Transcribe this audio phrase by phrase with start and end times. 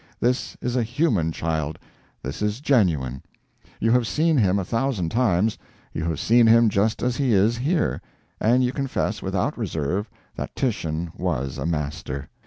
[0.19, 1.77] This is a human child,
[2.23, 3.21] this is genuine.
[3.79, 5.59] You have seen him a thousand times
[5.93, 8.01] you have seen him just as he is here
[8.39, 12.29] and you confess, without reserve, that Titian WAS a Master.